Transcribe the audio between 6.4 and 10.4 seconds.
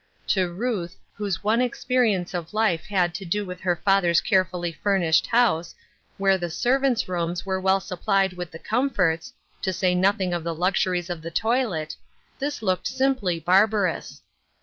servants' rooms were well supplied with the comforts, to say nothing